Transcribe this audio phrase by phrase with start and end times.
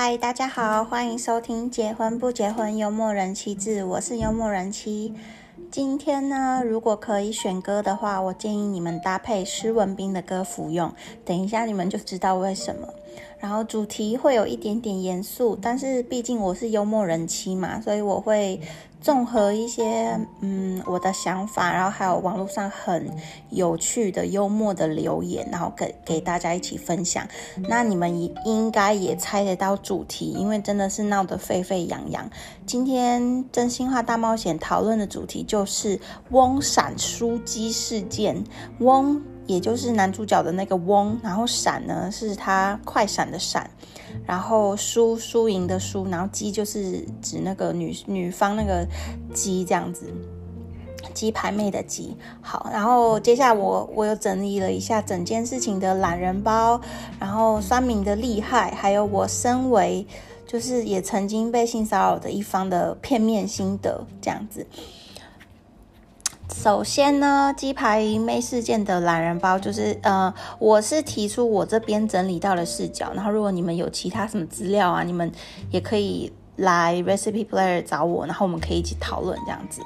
[0.00, 5.12] 嗨，大家好，欢迎收听《结婚不结婚》幽默人妻志，我是幽默人妻。
[5.72, 10.94] 今天呢，如果可以选歌的话，我建议你们搭配施文斌的歌服用。
[11.24, 12.86] 等一下你们就知道为什么。
[13.38, 18.60] 然后主题会有一点点严肃，但是毕竟我是幽默人妻嘛，所以我会
[19.00, 23.08] 综合一些嗯我的想法，然后还有网络上很
[23.50, 27.26] 有趣的幽默的留言，然后给给大家一起分享。
[27.68, 32.28] 那你们应应该也猜得到主题，因为真的是闹得沸沸扬扬。
[32.66, 38.42] 今天真心话大冒险讨论的主题就是翁闪书机事件，
[38.80, 39.22] 翁。
[39.48, 43.68] 也就是男主角的那个翁，然后闪呢是他快闪的闪，
[44.26, 48.86] 然后输输赢的输，然后鸡就是指那个女女方那个
[49.34, 50.12] 鸡这样子，
[51.14, 52.14] 鸡排妹的鸡。
[52.42, 56.78] 好，然后接下来我我又整理了一下整件事情的懒人包，
[57.18, 60.06] 然后酸民的厉害，还有我身为
[60.46, 64.66] 就是也曾经被性骚扰的一方的片面心得这样子。
[66.54, 75.30] 首先呢，鸡排妹事件的懒人包就是，呃，我是提出我这边整理到的视角，然后如果你们有其他什么资料啊，你们
[75.70, 76.32] 也可以。
[76.58, 79.80] 来 recipe player 找我，然后我们可以一起讨论这样子。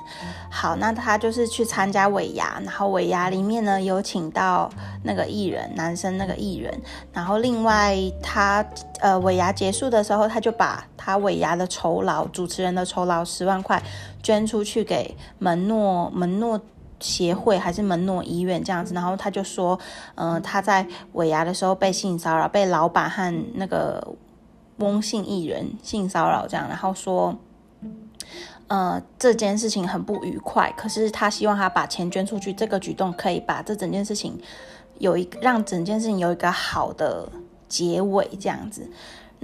[0.51, 4.71] 好，那他就是去参加尾牙，然后尾牙里面呢有请到
[5.03, 6.81] 那个艺人，男生那个艺人，
[7.13, 8.65] 然后另外他
[9.01, 13.83] 呃尾牙结束的时候，他就把他尾牙的酬劳，主持人的酬劳十万块
[14.23, 16.59] 捐出去给门诺门诺
[17.01, 19.79] 协会还是门诺医院这样子，然后他就说，
[20.15, 24.03] 嗯，他在尾牙的时候被性骚扰，被老板和那个。
[24.79, 27.37] 翁姓艺人性骚扰这样，然后说，
[28.67, 34.39] 呃，这件事情很不愉快，可是他希望他把钱捐出去，这个举动可以把这整件事情
[34.99, 37.29] 有一让整件事情有一个好的
[37.69, 38.91] 结尾这样子。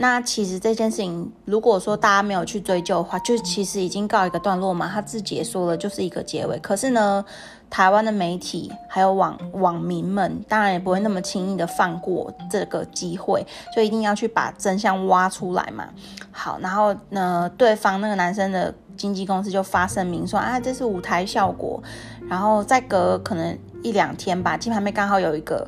[0.01, 4.89] 那其实这件事情，如果说大家没有去追究的话，就其实已经告一个段落嘛。
[4.89, 6.57] 他自己也说了，就是一个结尾。
[6.61, 7.25] 可是呢，
[7.71, 15.89] 台湾的媒体还有网网民们，当然也不会那么轻易的放过这个机会，就一定要去把真相挖出来嘛。
[16.31, 21.83] 好，然后呢，对方那个男生的经纪公司就发声明说啊，这是舞台效果。
[22.29, 25.67] 然后再隔可能一两天吧，金牌妹刚好有一个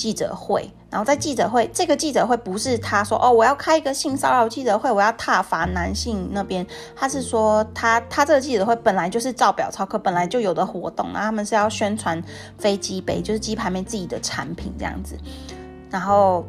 [0.00, 0.70] 记者会。
[0.90, 6.66] 然后在记者会，这个记者会不是他说哦，我要开一个性骚扰记者会，我要挞伐男性那边。
[6.96, 12.20] 他是说他他这个记者会本来就是照表操课，本来就有的活动，然后他们是要宣传
[12.58, 15.16] 飞机杯，就是鸡排妹自己的产品这样子，
[15.90, 16.44] 然后。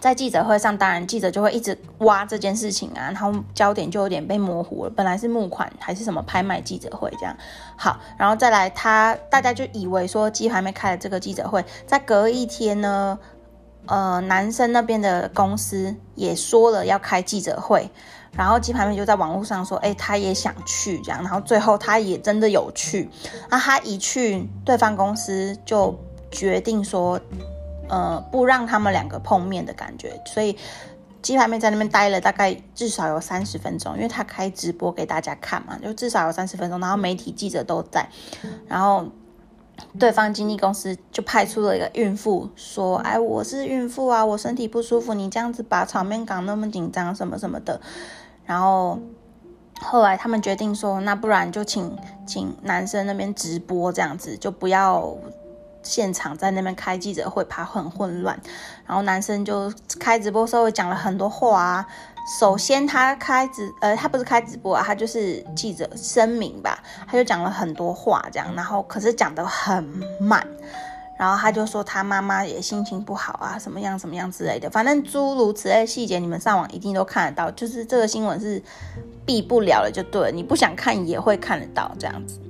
[0.00, 4.90] 在记者会上，当然记者就会一直挖这件事情啊，然后焦点就有点被模糊了。
[4.90, 7.36] 本来是募款还是什么拍卖记者会这样，
[7.76, 13.18] 好，然后再来他大家就以为说鸡排妹开了这个记者会，在隔一天呢，
[13.86, 17.90] 呃，男生那边的公司也说了要开记者会，
[18.32, 23.08] 然后鸡排妹就在网络上说，哎，他也想去这样，然后最后他也真的有去，
[23.50, 25.98] 那他一去，对方公司就
[26.30, 27.20] 决定说。
[27.92, 30.56] 呃，不让他们两个碰面的感觉，所以
[31.20, 36.80] 鸡排妹在那边待了大概至少有三十分钟，因为她开直播给大家看嘛，就至少有三十分钟。
[36.80, 38.08] 然后媒体记者都在，
[38.66, 39.04] 然后
[39.98, 47.78] 对方经纪公司就派出了一个孕妇说：“哎，我是孕妇啊，我身体不舒服，你这样子把场面搞那么紧张什么什么的。”
[48.46, 48.98] 然后
[49.82, 51.94] 后来他们决定说：“那不然就请
[52.26, 55.14] 请男生那边直播这样子，就不要。”
[55.82, 58.38] 现场在那边开记者会，怕很混乱。
[58.86, 61.86] 然后男生就开直播时候讲了很多话啊。
[62.38, 66.78] 首先他开直，呃，他不是开直播啊，他就是记者声明吧。
[67.06, 69.82] 他就讲了很多话这样，然后可是讲得很
[70.20, 70.46] 慢。
[71.18, 74.70] 然后他就说他妈妈也心情不好啊，什么样什么样之类的。
[74.70, 77.50] 反正诸如此类细节，你们上网一定都看得到。
[77.50, 78.62] 就是这个新闻是
[79.26, 82.40] 避不了了，就对了，你不想看也会看得到这样子。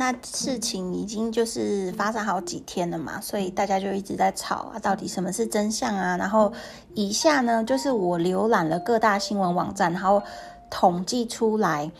[0.00, 6.16] 那事情已经就是发生好几天了嘛，所以大家就一直在吵啊，到底什么是真相啊？
[6.16, 6.50] 然后
[6.94, 10.22] 以下呢，就是我浏览了各大新闻网站，然后
[10.70, 11.92] 统计出来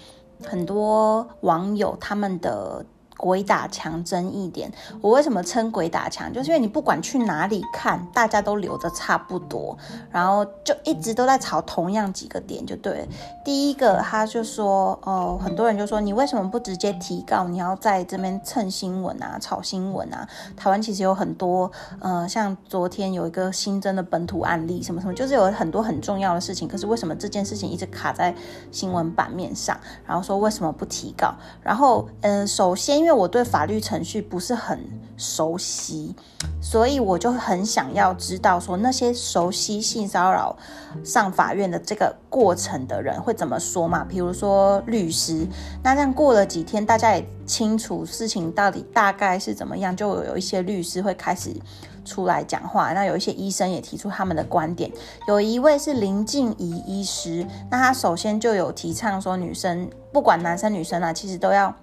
[0.43, 2.87] 很多网友他们的
[3.21, 4.73] 鬼打墙争议点，
[5.03, 6.33] 我为什么称鬼打墙？
[6.33, 9.77] 就是因为你不管去哪里看，大家都留的差不多，
[10.11, 13.07] 然后就一直都在吵同样几个点，就对。
[13.45, 17.45] 第一个，他就说，哦，很多人就说，你为什么不直接提告？
[17.45, 20.27] 你要在这边蹭新闻啊，炒新闻啊？
[20.57, 28.35] 台湾其实有很多，呃，像昨天有一个新增的本土案例，什么什么，就是有很多很重要的事情，可是为什么这件事情一直卡在
[28.73, 29.79] 新闻版面上？
[30.07, 31.35] 然后说为什么不提告？
[31.63, 33.10] 然后，嗯，首先因为。
[33.11, 34.79] 因为我对法律程序不是很
[35.17, 36.15] 熟悉，
[36.63, 40.57] 所以我就很想要知道说那些熟悉性骚扰
[41.03, 44.07] 上法院的这个过程的人会怎么说嘛？
[44.09, 45.45] 比如说律师，
[45.83, 51.53] 那这样过了几天，大家也清楚事情到底大概是怎么样，就有一些律师会开始
[52.05, 52.93] 出来讲话。
[52.93, 54.89] 那有一些医生也提出他们的观点，
[55.27, 61.75] 有一位是林静怡医师，那他首先就有提倡说，女生不管男生女生啊，其实都要。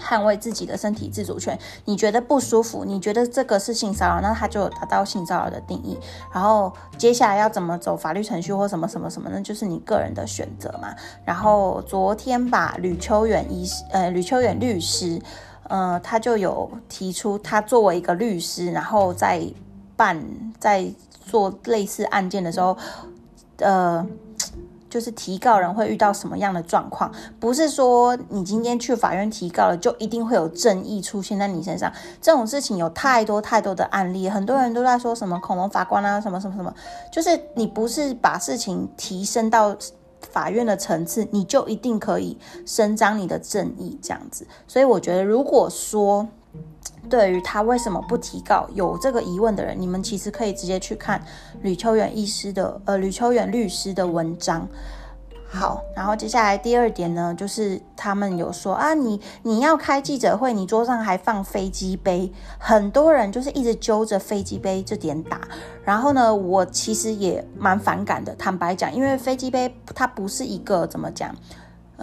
[0.00, 2.84] 捍卫自己的身体自主权，你觉得不舒服？
[2.84, 5.98] 你觉得这个是性骚扰，那他就达到性骚扰的定义。
[6.32, 10.94] 然后接下来要怎么走法律程序或什么什么什么，那就是你个人的选择嘛。
[11.24, 15.20] 然后昨天吧，吕秋远医，呃，吕秋远律师，
[15.68, 19.42] 呃，他就有提出，他作为一个律师，然后在
[19.96, 20.24] 办
[20.58, 20.86] 在
[21.26, 22.76] 做类似案件的时候，
[23.58, 24.06] 呃。
[24.92, 27.10] 就是提告人会遇到什么样的状况？
[27.40, 31.90] 不是说你今天去法院提告了，就一定会有正义出现在你身上。
[32.20, 36.74] 这种事情有太多太多的案例，很多人都在说什么恐龙法官啊，什么什么什么。
[37.10, 39.74] 就是你不是把事情提升到
[40.30, 42.36] 法院的层次，你就一定可以
[42.66, 44.46] 伸张你的正义这样子。
[44.68, 46.28] 所以我觉得，如果说
[47.08, 51.22] 对于他为什么不提告有这个疑问的人，你们其实可以直接去看
[51.60, 54.68] 吕秋远医师的呃吕秋远律师的文章。
[55.54, 65.42] 好，然后接下来第二点呢，就是他们有说啊，你你要开记者会，你桌上还放飞机杯，很多人就是一直揪着飞机杯这点打。
[65.84, 71.36] 然后呢，我其实也蛮反感的，坦白讲，因为飞机杯它不是一个怎么讲。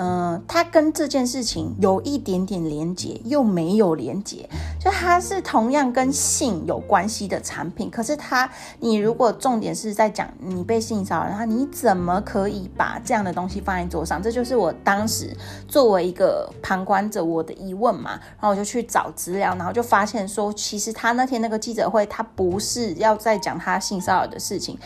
[0.02, 4.50] 嗯，它跟这件事情有一点点连结，又没有连结，
[4.80, 7.90] 就它是同样跟性有关系的产品。
[7.90, 8.50] 可是它，
[8.80, 14.24] 你如果重点是在讲你被性骚扰，然后你怎么可以把这样的东西放在桌上？
[14.24, 15.36] 这就是我当时
[15.68, 18.12] 作为一个旁观者我的疑问嘛。
[18.12, 24.80] 然后我就去找资料，然后就发现说，其实他那天那个记者会，他不是要在讲他性骚扰的事情。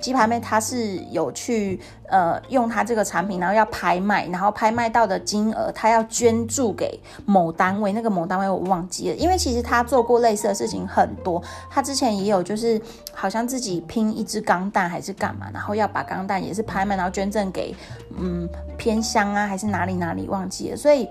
[0.00, 12.80] 鸡排妹她是有去呃用她这个产品，然后要拍卖，然后拍卖到的金额，她要捐助给某单位，那个某单位我忘记了，因为其实她做过类似的事情很多，她之前也有就是
[13.12, 17.74] 好像自己拼一只钢蛋还是干嘛，然后要把钢蛋也是拍卖，然后捐赠给
[18.18, 21.08] 嗯偏乡啊还是哪里哪里忘记了，所以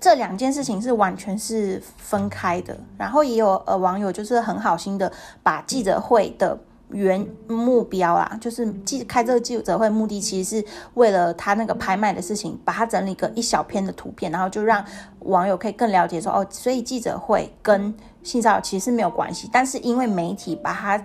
[0.00, 5.12] 这两件事情是完全是分开的，然后也有呃网友就是很好心的
[5.42, 6.58] 把记者会的。
[6.90, 14.84] 原目标啊，就是记开这个记者会目的，其实是为了他那个拍卖的事情，把它整理个一小篇的图片，然后就让
[15.20, 21.02] 网友可以更了解说，哦，所以记者会跟性骚扰其实是没有关系，但是因为媒体把它。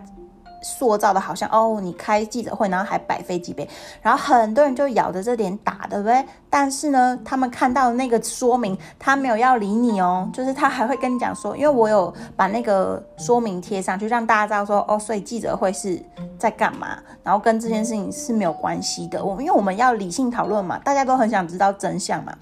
[0.64, 3.70] 塑造的好像哦，你开记者会，然后还摆飞机杯，
[4.02, 6.26] 然后很多人就咬着这点打，对不对？
[6.50, 16.02] 但是呢，他们看到那个说明，他没有要理你哦，就是他还会跟你讲说，因为我有把那个说明贴上去，让大家知道说，哦，所以记者会是
[16.38, 19.24] 在干嘛，然后跟这件事情是没有关系的。
[19.24, 22.34] 我因为我们要理性讨论嘛，大家都很想知道真相嘛。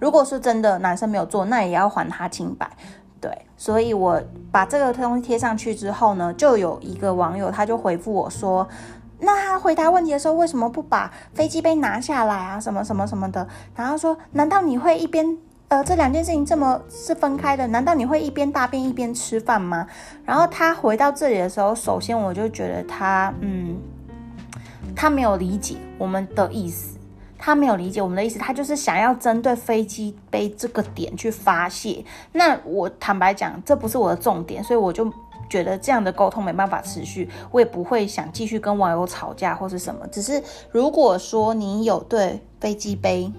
[0.00, 2.68] 如果是真的男生没有做，那也要还他清白。
[3.20, 4.20] 对，所以我
[4.50, 8.66] 把这个东西贴上去之后呢，就有一个网友他就回复我说，
[9.18, 12.58] 那他回答问题的时候为什么不把飞机杯拿下来啊？
[12.58, 13.46] 什么什么什么的？
[13.76, 15.36] 然后说，难道你会一边
[15.68, 17.66] 呃这两件事情这么是分开的？
[17.66, 19.86] 难道你会一边大便一边吃饭吗？
[20.24, 23.76] 然后他回到这里的时候，首先我就觉得他嗯，
[24.96, 26.96] 他没有理解我们的意思。
[27.42, 32.04] 他没有理解我们的意思，他就是想要针对飞机杯这个点去发泄。
[32.32, 35.10] 那我坦白讲，这不是我的重点，所以我就
[35.48, 40.06] 觉得这样的沟通没办法持续，我也不会想继续跟网友吵架或是什么。
[40.08, 43.32] 只是如果说你有对飞机杯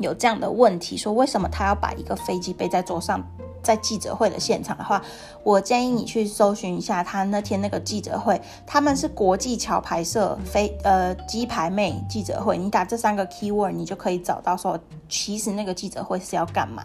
[0.00, 3.22] 有这样的问题，说为什么他要把一个飞机杯在桌上？
[3.66, 5.02] 在记者会的现场的话，
[5.42, 16.84] 我建议你去搜寻一下他那天那个记者会，他们是国际桥牌社非呃鸡排妹记者会，你打这三个 keyword，你就可以找到说其实那个记者会是要干嘛。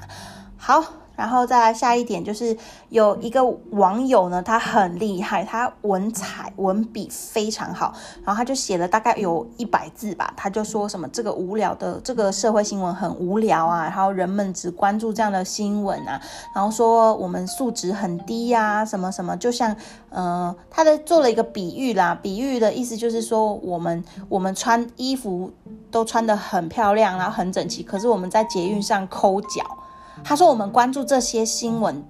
[0.57, 0.83] 好。
[1.21, 2.57] 然后再来下一点，就是
[2.89, 7.93] 有一个网友呢，他很厉害，他文采文笔非常好，
[8.25, 16.19] 然后他就写了大概有一百字吧，他就说什么这个无聊的这个社会新闻很无聊啊，然后人们只关注这样的新闻啊，
[16.55, 19.75] 然后说我们素质很低呀，什么什么，就像
[20.09, 25.51] 呃，他的做了一个比喻啦，比喻的意思就是说我们我们穿衣服
[25.91, 29.77] 都穿得很漂亮，然后很整齐，可是我们在捷运上抠脚。
[30.23, 32.03] 他说：“我们关注这些新闻，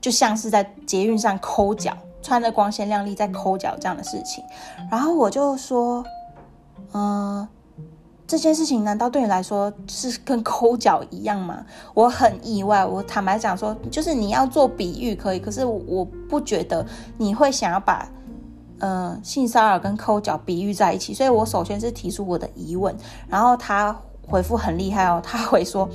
[0.00, 4.44] 就像是在捷运上抠脚，穿的光鲜亮丽在抠脚这样的事情。”
[4.90, 6.04] 然后我就说
[6.92, 7.48] ：“嗯，
[8.26, 12.84] 这件事情难道对你来说是跟抠脚一样吗？”我很意外。
[12.84, 16.86] 我坦白讲说，就是你要做比喻可以，可是我不觉得
[17.18, 18.08] 你会想要把
[18.78, 21.12] 呃性骚扰跟抠脚比喻在一起。
[21.12, 22.96] 所以我首先是提出我的疑问，
[23.28, 23.98] 然后他
[24.28, 25.88] 回复很厉害哦，他回说。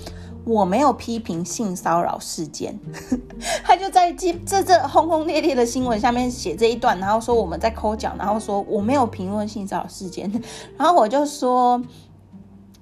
[0.47, 2.79] 我没有批评性骚扰事件，
[3.65, 10.31] 他就在这这轰轰烈烈的新闻下面写这一段，然后说我们在抠脚，然后说我没有评论性骚扰事件，
[10.79, 11.83] 然后我就说，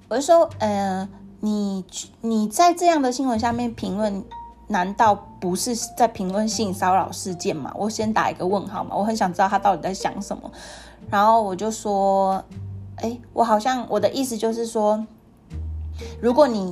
[0.07, 1.84] 我就说，呃，你
[2.22, 4.24] 你在这样的新闻下面评论，
[4.67, 7.74] 难道不是在评论性骚扰事件吗？
[7.75, 10.51] 我先打一个问号嘛，我很想知道他到底在想什么。
[11.10, 12.43] 然后我就说，
[12.98, 15.03] 哎，我好像我的意思就是说，
[16.22, 16.72] 如果你。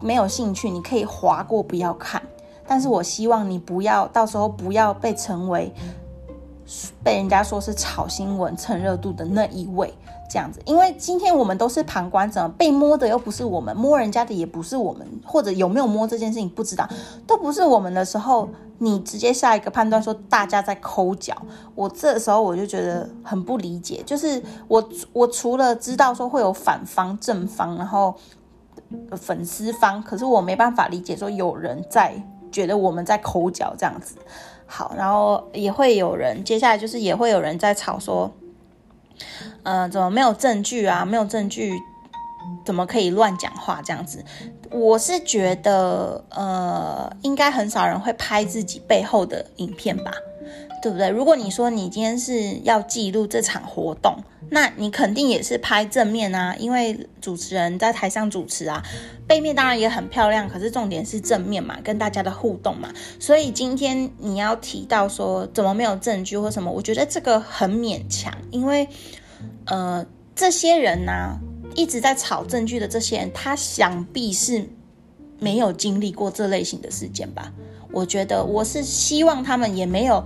[0.00, 2.22] 没有兴趣，你可以划过不要看。
[2.66, 5.70] 但是我希望你不要到时候不要被成为
[7.02, 9.92] 被人家说是炒新闻蹭热度的那一位
[10.30, 10.62] 这样子。
[10.64, 16.88] 因为今天我们都是旁观者，被摸的又不是我们，摸人家的也不是我们，或者有没有摸这件事情不知道，
[17.26, 18.48] 都不是我们的时候，
[18.78, 21.36] 你直接下一个判断说大家在抠脚，
[21.74, 24.02] 我这时候我就觉得很不理解。
[24.06, 28.14] 就是我我除了知道说会有反方正方，然后。
[29.16, 32.14] 粉丝方，可是我没办法理解，说有人在
[32.52, 34.16] 觉得我们在口角这样子，
[34.66, 38.30] 好，然后也会有人，接下来就是也会有人在吵说，
[39.62, 41.04] 嗯，怎么没有证据啊？
[41.04, 41.72] 没有证据，
[42.64, 44.24] 怎么可以乱讲话这样子？
[44.70, 50.12] 我是觉得，呃，应该很少人会拍自己背后的影片吧。
[50.84, 51.08] 对不对？
[51.08, 54.18] 如果你说你今天是要记录这场活动，
[54.50, 58.82] 那你肯定也是拍正面啊，因为主持人在台上主持啊，
[59.26, 62.92] 背面当然也很漂亮，可是重点是正面嘛，跟大家的互动嘛。
[63.18, 68.86] 所以今天你要提到说怎么没有证据或什么，我觉得这个很勉强，因为
[69.64, 70.04] 呃，
[70.36, 71.38] 这些人呢
[71.74, 74.68] 一直在炒证据的这些人，他想必是
[75.40, 77.50] 没有经历过这类型的事件吧。
[77.90, 80.22] 我觉得我是希望他们也没有。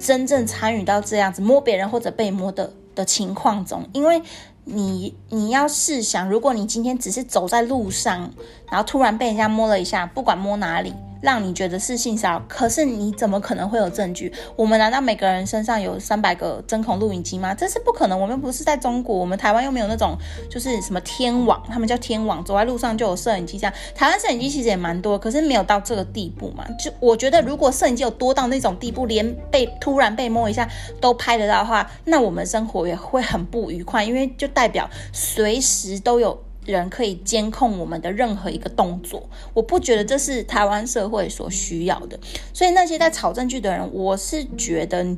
[0.00, 4.20] 真正参与到这样子摸别人或者被摸的的情况中，因为
[4.64, 8.32] 你你要试想，如果你今天只是走在路上，
[8.70, 10.94] 然后突然被人家摸了一下，不管摸哪里。
[11.20, 14.32] 让你觉得是性骚扰，可是你怎么可能会有证据？
[14.56, 17.54] 我们难道每个人身上有三百个针孔录影机吗？
[17.54, 18.20] 这是不可能。
[18.20, 20.16] 我们不是在中国，我们台湾又没有那种
[20.50, 23.72] 就是什么天网，他们叫天网，走在路上就有摄影机这样。
[23.94, 26.64] 台湾摄影机其实也蛮多，可是没有到这个地步嘛。
[26.78, 30.68] 就我觉得，如果摄影机有多到那种地步，连被突然被摸一下
[31.00, 36.42] 都拍得到的话，那我们生活也会很不愉快，因为就代表随时都有。
[36.66, 42.18] 人可以监控我们的任何一个动作，我不觉得这是台湾社会所需要的。
[42.52, 45.16] 所以那些在炒证据的人，我是觉得，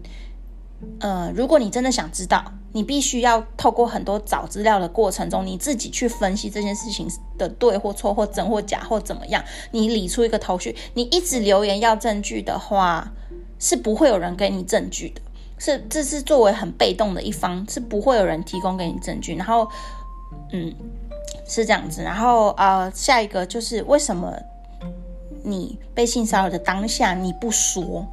[1.00, 7.06] 呃，如果你真的想知道，你必须要透过很多找资料的过程中，你自己去分析这件事情
[7.36, 10.74] 的对或错或真或假或怎么样，你理出一个头绪。
[10.94, 13.12] 你一直留言要证据的话，
[13.58, 15.20] 是不会有人给你证据的。
[15.58, 19.34] 是，这是作为很被动的一方，是不会有人提供给你证据。
[19.34, 19.68] 然后，
[20.52, 20.72] 嗯。
[21.46, 24.34] 是这样子，然后呃，下一个就是为什么
[25.44, 28.06] 你被性骚扰的当下你不说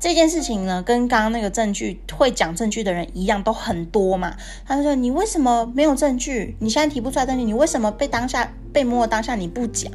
[0.00, 0.82] 这件事情呢？
[0.82, 4.36] 跟刚刚那个证据会讲证据的人一样，都很多嘛。
[4.66, 6.56] 他就说你为什么没有证据？
[6.58, 9.92] 你现在提不出来证据，你为什么被当下被摸当下你不讲？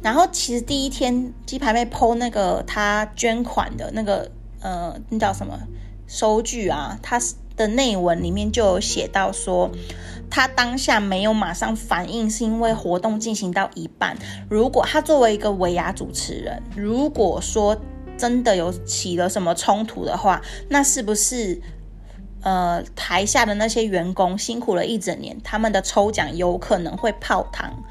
[0.00, 5.58] 然后其实第一天鸡排妹剖那个他捐款的那个呃，那叫什么
[6.06, 6.96] 收据啊？
[7.02, 9.70] 他是的内文里面就有写到说。
[10.30, 14.14] 他当下没有马上反应，是因为活动进行到一半。
[14.50, 17.74] 如果他作为一个维亚主持人，如果说
[18.18, 21.58] 真的有起了什么冲突的话，那是不是
[22.42, 27.82] 呃台下的那些员工辛苦了一整年，他们的抽奖有可能会泡汤？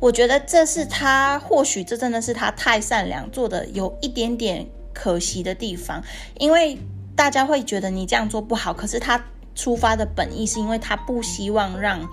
[0.00, 6.02] 我觉得这是他或许这真的是他太善良做的有一点点可惜的地方，
[6.40, 6.76] 因为
[7.16, 9.20] 大家会觉得你这样做不好，可是他。
[9.58, 12.06] 出发的本意是因为他不希望让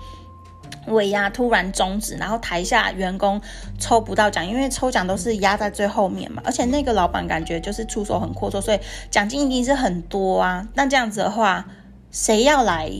[0.86, 3.38] 尾牙突然终止，然后台下员工
[3.78, 8.80] 抽不到奖，因为抽奖都是压在最后面嘛，而且那个老板感觉就是出手很阔绰，所以
[9.10, 10.66] 奖金一定是很多啊。
[10.72, 11.66] 那这样子的话，
[12.10, 12.90] 谁要来？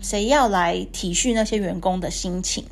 [0.00, 2.64] 谁要来体恤那些员工的心情？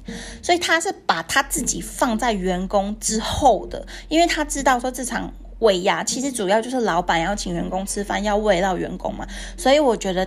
[0.42, 9.26] 所以他是把他自己放在员工之后的，因为他知道说这场喂呀其实主要就是老板要请员工吃饭，要喂到员工嘛。
[9.56, 10.26] 所以我觉得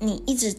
[0.00, 0.56] 你一直。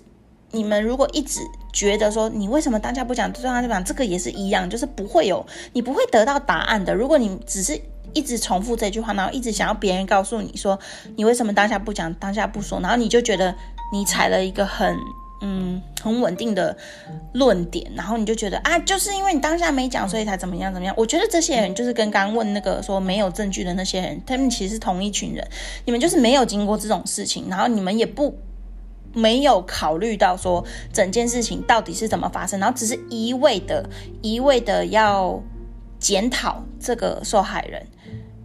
[0.51, 1.41] 你们如果一直
[1.73, 6.95] 觉得说你为什么当下不讲，当下就讲，这个也是一样，就是不会有你不会得到答案的。
[6.95, 7.77] 如果你只是
[8.13, 10.79] 一直重复这句话，然后一直想要别人告诉你说
[11.17, 13.53] 你为什么当下不讲，当下不说，然后你就觉得
[13.91, 14.95] 你踩了一个很
[15.41, 16.75] 嗯很稳定的
[17.33, 20.93] 论点，然后你就觉得啊，就是因为你当下没讲，所以才怎么样怎么样。
[20.97, 25.47] 我觉得这些人就是跟刚问那个说没有证据的那些人，他们其实是同一群人。
[25.85, 28.37] 你们就是没有经过这种事情，然后你们也不。
[29.17, 30.61] 没有考虑到说
[30.91, 33.89] 整件事情到底是怎么发生，然后只是一味的、
[34.21, 35.41] 一味的要
[35.97, 37.87] 检讨这个受害人，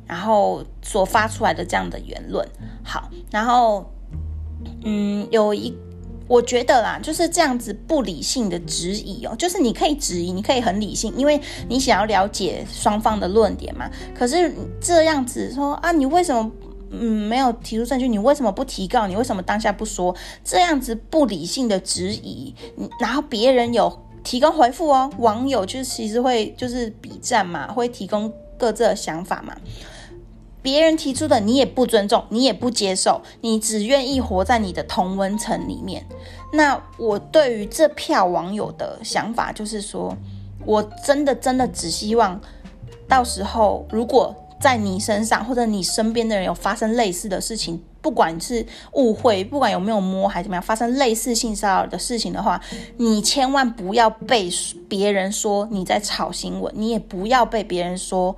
[0.06, 2.49] 然后所发出来的这样的言论。
[2.85, 3.92] 好，然后
[4.85, 5.76] 嗯，有一
[6.30, 13.90] 我觉得啦，就是这样子不理性的质疑哦，就是你可以质疑，你可以很理性，因为你想要了解双方的论点嘛。
[14.14, 16.49] 可是这样子说啊，你为什么？
[16.92, 19.08] 嗯，没有提出证据，你为什么不提告？
[19.08, 20.14] 你为什么当下不说？
[20.44, 22.54] 这样子不理性的质疑，
[23.00, 29.56] 然后别人有提供回复哦，网友就其实会就是比战嘛，会提供各自的想法嘛。
[30.62, 36.06] 别人提出的你也不尊重，你也不接受，你只愿意活在你的同温层里面。
[36.52, 40.16] 那我对于这票网友的想法就是说，
[40.64, 42.40] 我真的真的只希望
[43.08, 44.36] 到时候如果。
[44.60, 52.60] 在你身上或者你身边的人有发生类似的事情，不管是误会，不管有没有摸还是怎么样，发生类似性骚扰的事情的话，
[52.98, 54.50] 你千万不要被
[54.86, 58.36] 别人说你在炒新闻，你也不要被别人说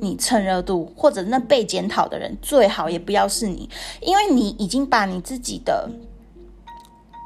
[0.00, 3.68] 你蹭热度，或者那被检讨的人最好也不要是你，
[4.00, 5.88] 因为你已经把你自己的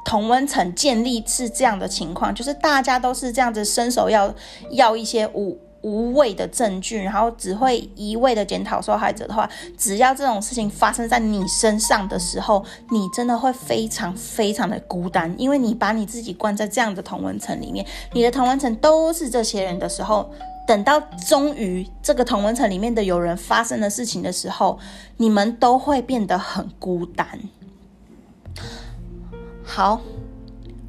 [0.05, 4.33] 同温层建立是这样的情况，就是大家都是这样子伸手要
[4.71, 5.57] 要一些无。
[5.81, 12.61] 无谓的证据，然后只会一味的检讨受害者的话，只要这种事情发生在你身上的时候，
[12.91, 20.29] 你真的会非常非常的孤单，因为你把你自己关在这样的同温层里面，你的同温层都是这些人的时候，
[20.69, 24.77] 等到终于这个同文层里面的有人发生的事情的时候，
[25.17, 27.27] 你们都会变得很孤单。
[29.63, 29.99] 好，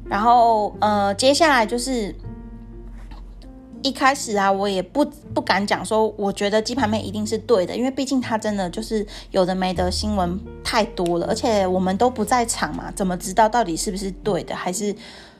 [0.05, 2.13] 然后呃，接下来就是。
[3.83, 14.95] 一开始啊，我也不不敢讲说，我觉得鸡排妹一定是对的，因为毕竟她真的就是有的没的新闻太多了，而且我们都不在场嘛，怎么知道到底是不是对的，还是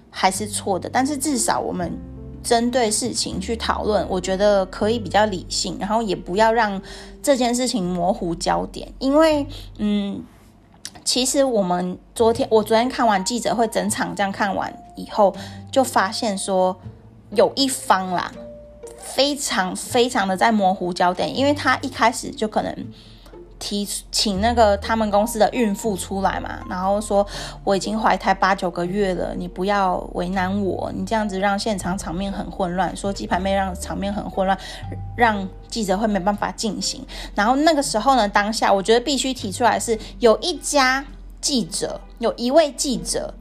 [0.09, 0.89] 还是错的？
[0.89, 1.95] 但是至少我们
[2.43, 6.81] 针对事情去讨论，我觉得可以比较理性，然后也不要让
[7.23, 9.45] 这件事情模糊焦点，因为
[9.77, 10.23] 嗯，
[11.03, 15.35] 其实我们昨天我昨天看完记者会整场这样看完以后，
[15.71, 16.79] 就发现说。
[17.33, 18.29] 有一方啦，
[18.97, 22.75] 非常非常的在模糊焦点，因为他一开始就可能
[23.61, 27.25] 提请那个他们公司的孕妇出来嘛，然后说
[27.63, 34.57] 我已经怀胎八九个月了，你不要为难我，你这样子让现场场面很混乱，说鸡排妹让场面很混乱，
[35.15, 37.05] 让记者会没办法进行。
[37.35, 41.05] 然后那个时候呢，当下我觉得必须提出来是有一家
[41.39, 43.33] 记者，有一位记者。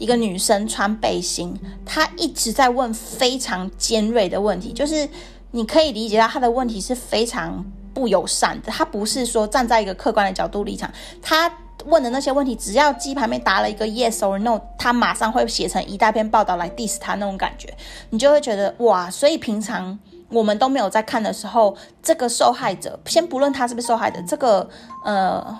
[0.00, 5.08] 一个女生穿背心，她一直在问非常尖锐的问题，就是
[5.50, 8.70] 你可以理解到她的问题是非常不友善的。
[8.70, 10.90] 他不是说站在一个客观的角度立场，
[11.22, 11.50] 他
[11.86, 17.72] 问的那些问题，只要鸡排妹答了一个 yes or no，他马上会写成一大篇报道来 diss 他那种感觉，
[18.10, 19.10] 你就会觉得哇！
[19.10, 19.98] 所以平常
[20.28, 24.68] 我们都没有在看的时候，这个受害者，先不论他是不是受害者，这个
[25.04, 25.58] 呃。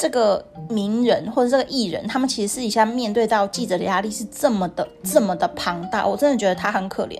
[0.00, 7.16] 这个名人或者这个艺人，他们其实私底下面对到记者的压力是这么的、这么的庞大，我真的觉得他很可怜。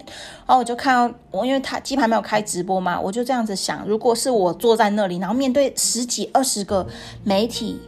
[0.47, 6.87] 然后我就看到我，因为他鸡排没有开直播嘛，我就这样子想：如果是我坐在那里，然后面对十几、二十个
[7.23, 7.79] 媒体，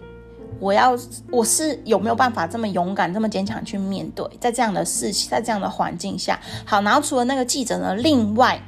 [0.60, 0.94] 我要
[1.30, 4.26] 我是有没有办法这么勇敢、这么坚强去面对？
[4.38, 8.60] 在这样的事情，在这样的环境下，好，然后除了那个记者呢，另外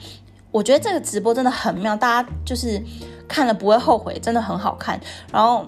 [0.50, 2.82] 我觉得这个直播真的很妙，大家就是
[3.28, 4.98] 看了不会后悔，真的很好看。
[5.30, 5.66] 然后。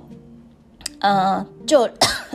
[1.00, 1.88] 嗯，就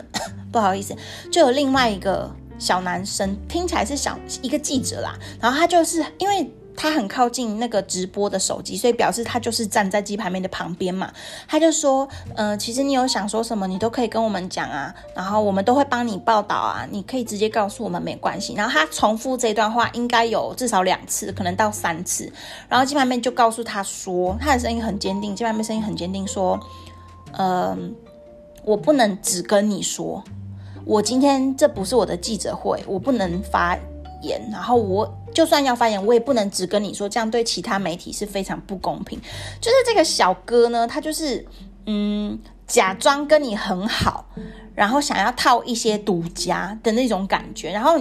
[0.52, 0.94] 不好意思，
[1.30, 5.18] 就有另外一个小男生，听起来是小一个记者啦。
[5.40, 11.12] 然后他就是因为他很靠近那个直播的手机，所以表示他就是站在鸡排妹的旁边嘛。
[11.46, 18.54] 他就说，嗯，其实你有想说什么，你都可以跟我们讲啊，然后我们都会帮你报道啊，你可以直接告诉我们没关系。
[18.54, 22.32] 然后他重复这段话应该有至少两次，可能到三次。
[22.68, 26.58] 然后鸡排妹就告诉他说，他的声音很坚定，鸡排妹声音很坚定说，
[27.32, 27.94] 嗯，
[28.64, 30.22] 我不能只跟你说，
[30.84, 33.76] 我今天这不是我的记者会，我不能发
[34.22, 35.18] 言，然后我。
[35.34, 39.18] 就算要发言，我也不能只跟你说，这样对其他媒体是非常不公平。
[39.62, 41.46] 就是这个小哥呢，他就是
[41.86, 44.26] 嗯，假装跟你很好，
[44.74, 47.98] 然后想要套一些独家的那种感觉，然后。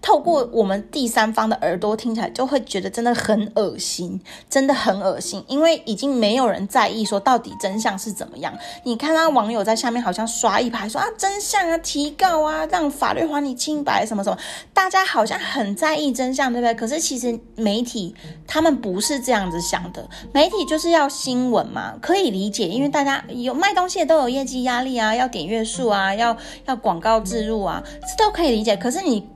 [0.00, 8.56] 透过我们第三方的耳朵听起来，就会觉得真的很恶心，真的很恶心，因为已经没有人在意说到底真相是怎么样。
[8.84, 14.38] 你看他网友在下面好像刷一排说啊真相啊提告啊让法律还你清白什么什么，
[14.72, 16.74] 大家好像很在意真相，对不对？
[16.74, 18.14] 可是其实媒体
[18.46, 28.76] 他们不是这样子想的，媒体就是要新闻嘛，可以理解，因为大家有卖东西的都有业绩压力啊，要点阅数啊，要要广告植入啊，这都可以理解。
[28.76, 29.26] 可是你。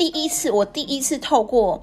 [0.00, 1.82] 第一次，我第一次透过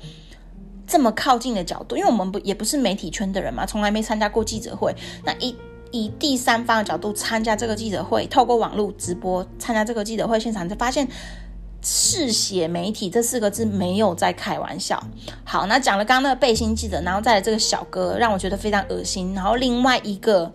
[0.87, 4.91] 这么靠近的角度，因为我们不也不是媒体圈的人嘛，从来没参加过记者会。
[5.23, 5.55] 那以
[5.91, 11.07] 以第三方的角度参加这个记者会，透过网络直播参加这个记者会现场，就发现
[11.83, 14.99] “嗜血媒体”这四个字没有在开玩笑。
[15.43, 19.35] 好，那讲了刚刚那个背心记者，然后再来这个小哥，让我觉得非常恶心。
[19.35, 20.51] 然后另外一个。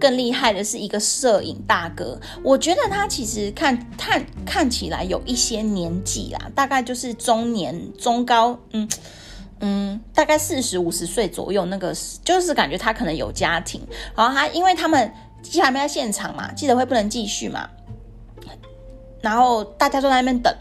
[0.00, 8.88] 更厉害的是一个摄影大哥，我觉得他其实看看看起来有一些年纪啦，大概就是中年中高，嗯
[9.60, 13.80] 嗯，大概四十五十岁左右，那个就是感觉他可能有家庭，
[14.16, 17.68] 然后他因为他们记者还没在现场嘛，记者会不能继续嘛，
[19.20, 20.52] 然后大家都在那边等。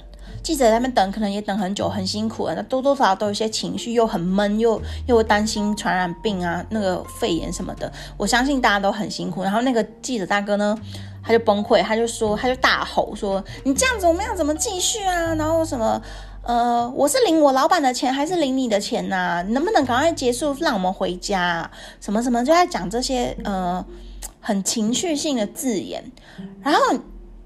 [0.43, 7.91] 记者在那边等，可能也等很久，很辛苦那多多少少都有一些情绪，又很闷，又又担心传染病啊，那个肺炎什么的。
[8.17, 9.43] 我相信大家都很辛苦。
[9.43, 10.75] 然后那个记者大哥呢，
[11.23, 15.35] 他就崩溃，他就说，他就大吼说：“你这样子，我们要怎么继续啊？
[15.35, 16.01] 然后什么？
[16.43, 19.45] 呃，我是领我老板的钱，还是领你的钱呐？
[19.49, 21.69] 能不能赶快结束，让我们回家？
[21.99, 23.85] 什么什么，就在讲这些呃
[24.39, 26.03] 很情绪性的字眼，
[26.63, 26.81] 然后。”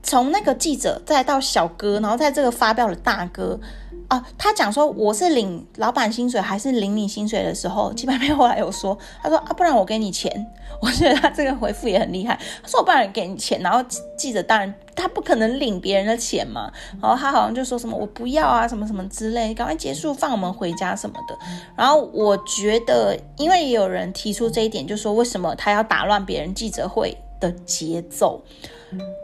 [0.06, 3.60] 从那个记者再到小哥，然后在这个发表的大哥，
[4.08, 10.32] 啊，他讲说我是领老板薪水还是领你薪水的时候，基本上后来有说，他说啊，不然我给你钱。
[10.82, 13.62] 我觉得他这个回复也很厉害，他说我不然给你钱。
[13.62, 13.82] 然后
[14.18, 16.70] 记者当然他不可能领别人的钱嘛，
[17.02, 21.38] 然后他好像就说什么我不要啊，什么什么之类，赶快结束放我们回家什么的。
[21.78, 28.44] 然后我觉得，因为也有人提出这一点，就说为什么他要打乱别人记者会的节奏？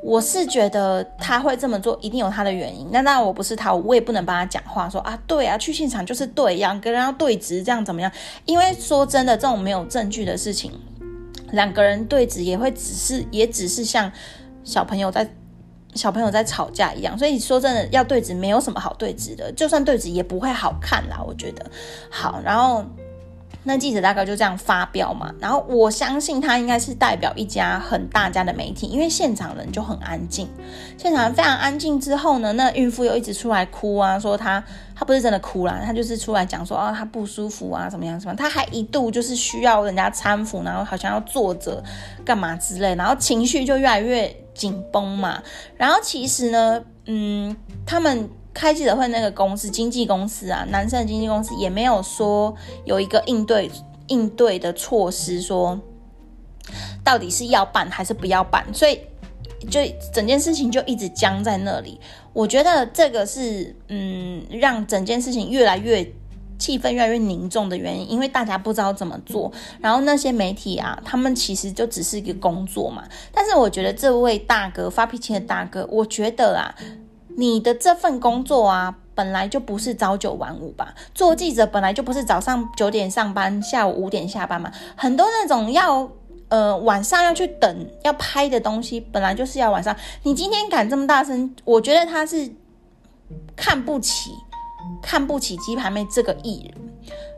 [0.03, 2.87] 我是觉得他会这么做，一定有他的原因。
[2.91, 8.11] 那当然我不是他，我也不能帮他讲话，说啊，对啊，去现场就是对，两个人要对质，这样怎么样？
[8.45, 10.71] 因为说真的，这种没有证据的事情，
[11.51, 14.11] 两个人对质也会只是，也只是像
[14.63, 15.29] 小朋友在
[15.93, 17.17] 小朋友在吵架一样。
[17.17, 21.21] 所以说真的要对质，没有什么好对质的，就算对质也不会好看啦。
[21.25, 21.65] 我觉得
[22.09, 22.83] 好，然后。
[23.63, 30.49] 那记者大概就这样发表嘛，然后我相信他应该是代表一家很大家的媒体，因为现场人就很安静，
[30.97, 34.63] 现场人非常安静之后呢，那孕妇又一直出来哭啊，说她
[34.95, 41.83] 她不是真的哭啦，她就是出来讲说啊她不舒服啊怎么样什么，她还一度就是需要人家搀扶，然后好像要坐着
[42.25, 45.41] 干嘛之类，然后情绪就越来越紧绷嘛，
[45.77, 48.27] 然后其实呢，嗯，他们。
[48.53, 53.71] 开记者会那个公司，经纪公司啊，男生的经纪公司也没有说有一个应对
[54.07, 55.79] 应对的措施，说
[57.03, 58.99] 到底是要办还是不要办，所以
[59.69, 59.79] 就
[60.13, 61.99] 整件事情就一直僵在那里。
[62.33, 66.05] 我觉得这个是嗯，让整件事情越来越
[66.59, 69.49] 气氛越来越凝重的原因，因为大家不知道怎么做。
[69.79, 73.03] 然后那些媒体啊，他们其实就只是一个工作嘛。
[73.31, 76.75] 但是我觉得这位大哥发脾气的大哥，我觉得啊。
[77.37, 80.93] 你的这份工作啊，本来就不是朝九晚五吧？
[81.13, 84.71] 做记者本来就不是早上九点上班，下午五点下班嘛。
[84.95, 86.09] 很多那种要
[86.49, 89.95] 呃晚上要去等要拍的东西，本来就是要晚上。
[90.23, 92.51] 你今天敢这么大声，我觉得他是
[93.55, 94.31] 看不起
[95.01, 96.89] 看不起鸡排妹这个艺人，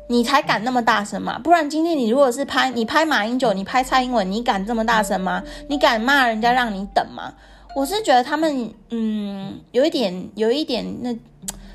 [0.10, 1.38] 你才敢那么大声嘛？
[1.40, 5.44] 不然今天你如果是拍你拍马英九，你拍蔡英文，你敢这么大声吗？
[5.70, 7.34] 你敢骂人家让你等吗？
[7.76, 11.12] 我是觉得他们，嗯，有一点，有一点那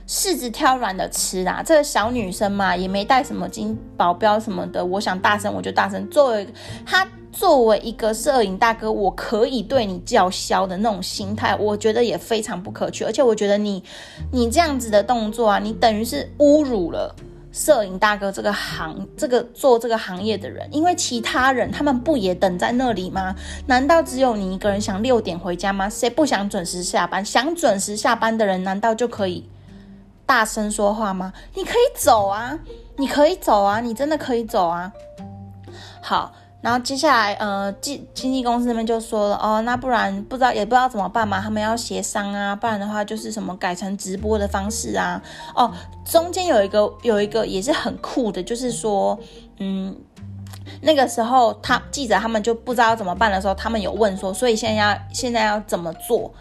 [0.06, 1.60] 柿子挑软的吃啦。
[1.64, 4.84] 这个小女生嘛，也没带什么金保镖什么的。
[4.84, 6.08] 我想大声我就大声。
[6.08, 6.46] 作为
[6.86, 13.04] 他作为一个摄影大哥，我可以对你叫嚣的那种心态，我觉得也非常不可取。
[13.04, 13.82] 而且我觉得你，
[14.32, 17.14] 你这样子的动作啊，你等于是侮辱了。
[17.58, 23.34] 摄影大哥这个行，这个做这个行业的人，因为其他人他们不也等在那里吗？
[23.66, 25.90] 难道只有你一个人想六点回家吗？
[25.90, 27.24] 谁不想准时下班？
[27.24, 29.48] 想准时下班的人，难道就可以
[30.24, 31.32] 大声说话吗？
[31.54, 32.56] 你可以走啊，
[32.96, 34.92] 你可以走啊，你真的可以走啊。
[36.00, 36.32] 好。
[36.60, 45.22] 然后接下来，呃，经经纪公司那边就说了，哦，那不然不知道也不知道怎么办嘛，他们要协商啊，不然的话就是什么改成直播的方式啊，
[45.54, 45.72] 哦，
[46.04, 49.16] 中间有一个有一个也是很酷的，就是说，
[49.60, 49.96] 嗯，
[50.82, 56.34] 那个时候他记者他们就不知道怎么办的时候，他们有问说，所以现在要现在要怎么做？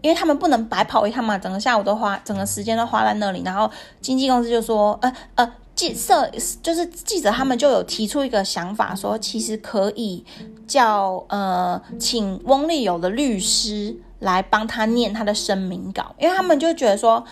[0.00, 5.52] 因为他们不能白跑一趟嘛，整个下午都花，整个时间都花在那里，然后经纪公司就说，呃呃。
[5.78, 6.28] 记者
[6.60, 10.24] 就是记者，他们就有提出一个想法，说其实可以
[10.66, 17.24] 叫呃，请翁立友的律师来帮他念他的声明稿，因为他们就觉得说，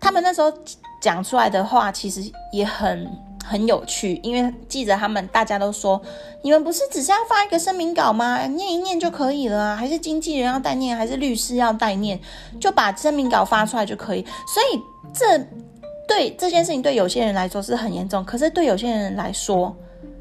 [0.00, 0.50] 他们那时候
[1.02, 3.06] 讲出来的话其实也很
[3.44, 6.00] 很有趣，因为记者他们大家都说，
[6.42, 8.46] 你们不是只是要发一个声明稿吗？
[8.46, 9.76] 念一念就可以了啊？
[9.76, 12.18] 还是经纪人要代念，还是律师要代念，
[12.58, 14.24] 就把声明稿发出来就可以？
[14.46, 14.80] 所以
[15.12, 15.46] 这。
[16.14, 19.74] 对这件事情，对有些人来说是很严重，可是对有些人来说，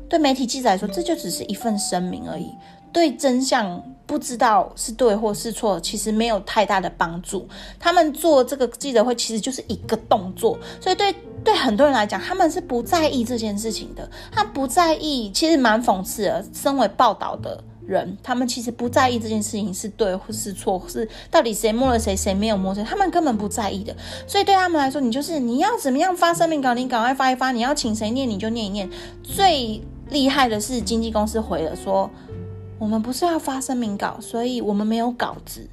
[0.08, 2.50] 对媒体记者来说，这就只是一份声明而已，
[2.94, 7.46] 对真相不知道是对或是错，其实没有太大的帮助。
[7.78, 16.46] 他们做这个记者会，其实就是一个动作，所以对对很多人来讲，他们是不在意这件事情的，他不在意，其实蛮讽刺的。
[16.54, 17.62] 身为报道的。
[17.86, 23.96] 人，他们其实不在意这件事情是对或是错，是到底谁摸了谁，谁没有摸谁，他们根本不在意的。
[24.28, 28.90] 所以对他们来说，你就是你要怎么样发声明稿，你赶快发一发，你要请谁念你就念一念。
[29.24, 32.10] 最厉害的是经纪公司回了说，
[32.80, 35.68] 我们不是要发声明稿，所以我们没有稿子，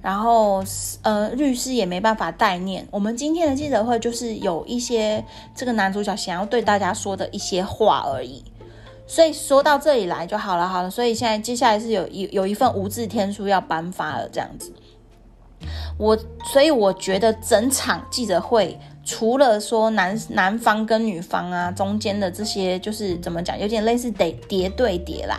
[0.00, 0.64] 然后
[1.02, 2.86] 呃律师也没办法代念。
[2.90, 8.42] 我们今天的记者会就是有一些这个男主角想要对大家说的一些话而已。
[9.10, 10.88] 所以说到这里来就好了，好了。
[10.88, 14.72] 所以现在接下来是有一有一份无字天书要颁发了，这样子。
[15.98, 25.36] 我所以我觉得整场记者会，除了说男男方跟女方啊中间的这些，就是怎么讲，有点类似得叠对叠啦。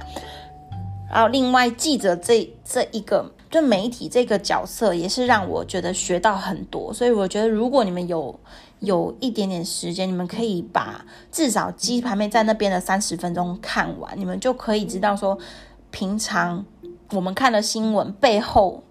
[1.10, 6.94] 然后另外记者这这一个就媒体这个角色，也是让我觉得学到很多。
[6.94, 8.38] 所以我觉得如果你们有。
[8.82, 15.38] 有一点点时间，你们可以把至少鸡排妹在那边的三十分钟看完，你们就可以知道说，
[15.92, 16.66] 平常
[17.12, 18.84] 我们看的新闻背后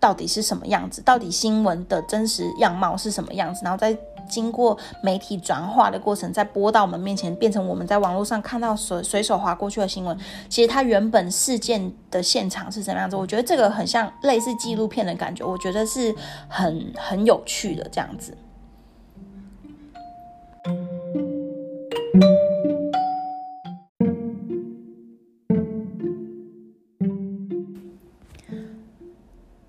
[0.00, 3.94] 到底是什么样子，到底新闻的真实样貌是什么样子，然后再
[4.28, 10.16] 经过媒体转化的过程，再播到我们面前，变成我们在网络上看到随随手划过去的新闻，
[10.48, 13.14] 其实它原本事件的现场是什么样子？
[13.14, 16.14] 我觉得这个很像类似纪录片的感觉，我觉得是
[16.48, 18.34] 很很有趣的这样子。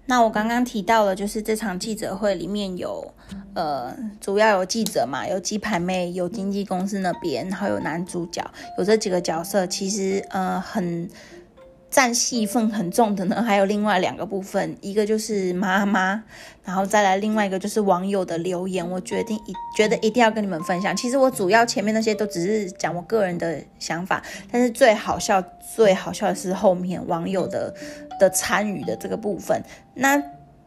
[0.06, 3.14] 那我刚刚提到了，就是这场记者会里面有，
[3.56, 8.44] 呃，主要有记者嘛，有鸡排妹，有经纪公司那边，然后有男主角，
[8.78, 11.10] 有这几个角色，其实呃很。
[11.94, 16.24] 占戏份很重的呢， 还有另外两个部分，一个就是妈妈，
[16.64, 18.90] 然后再来另外一个就是网友的留言。
[18.90, 20.96] 我决定一觉得一定要跟你们分享。
[20.98, 25.40] 其实我主要前面那些都只是讲我个人的想法，但是最好笑、
[25.76, 27.72] 最好笑的是后面网友的
[28.20, 29.62] 的参与的这个部分。
[29.94, 30.20] 那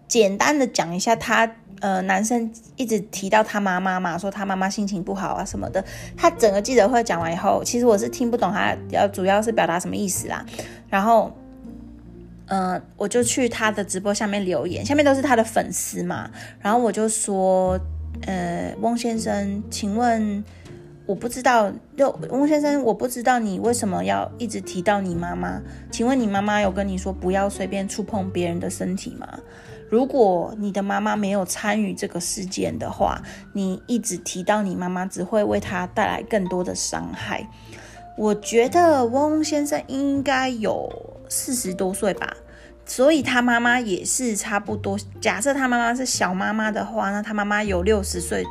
[0.07, 1.57] 简单的讲一下他。
[1.81, 5.85] 呃，男生一直提到他妈妈嘛，说他妈妈心情不好啊什么的。
[6.17, 10.43] 他整个记者会讲完以后，其实我是听不懂他要主要是表达什么意思啦。
[10.89, 11.33] 然后，
[12.47, 16.31] 嗯，我就去他的直播下面留言，下面都是他的粉丝嘛。
[16.61, 17.79] 然后我就说，
[18.27, 20.45] 呃，翁先生，请问，
[21.05, 25.61] 我不知道，就翁先生，我不知道你为什么要一直提到你妈妈？
[25.91, 29.27] 请问你妈妈有跟你说不要随便触碰别人的身体吗？
[29.89, 33.23] 如果你的妈妈没有参与这个事件的话，
[33.53, 37.49] 你一直提到你妈妈，只会为她带来更多的伤害。
[38.17, 40.91] 我觉得翁先生应该有
[41.29, 42.37] 四十多岁吧，
[42.85, 44.99] 所以他妈妈也是差不多。
[45.21, 48.45] 假设他妈妈是小妈妈的话，那他妈妈有六十岁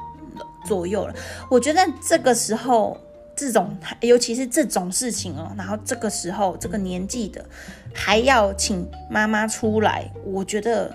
[0.65, 1.13] 左右了。
[1.49, 2.97] 我觉得这个时候，
[3.35, 7.43] 这种尤其是这种事情哦，然后这个时候这个年纪的
[7.93, 10.93] 还要请妈妈出来，我觉得。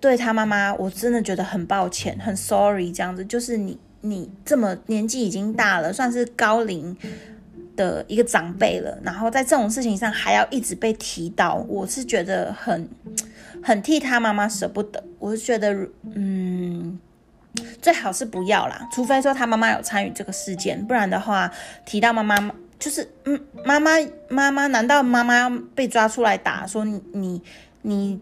[0.00, 6.94] 对他妈妈，我真的觉得很抱歉，很 sorry，这样子就是你，你这么年纪已经大了，算是高龄
[7.76, 12.88] 的一个长辈了，然后在这种事情上还要一直被提到，我是觉得很
[13.62, 15.02] 很替他妈妈舍不得。
[15.18, 16.98] 我是觉得，嗯，
[17.80, 21.50] 最好是不要啦，除非说他妈妈有参与这个事件，不然的话
[21.84, 22.36] 提到妈妈，
[22.78, 23.92] 就是嗯，妈妈
[24.28, 27.42] 妈妈，难道妈妈被抓出来打，说你你
[27.82, 28.20] 你？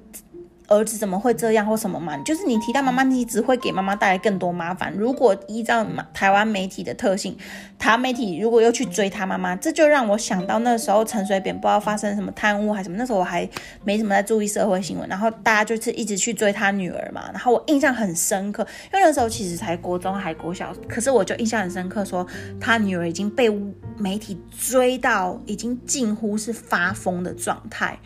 [0.72, 2.16] 儿子怎么会这样或什么嘛？
[2.18, 4.92] 就是你提到妈妈，你只会给妈妈带来更多麻烦。
[4.96, 7.36] 如果依照台湾媒体的特性，
[7.78, 13.48] 台湾媒体如果又去追他妈妈，这就让我想到那时候陈水扁不知道发生什么贪污还什么，那时候我还
[13.84, 17.28] 没怎么在注意社会新闻，然后大家就是一直去追他女儿嘛。
[17.32, 22.26] 然后我印象很深刻，因为那时候其实才国中还国小，可是我就印象很深刻，说
[22.60, 23.50] 他女儿已经被
[23.98, 27.98] 媒体追到已经近乎是发疯的状态，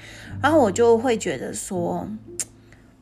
[0.43, 2.09] 然后我就会觉得说。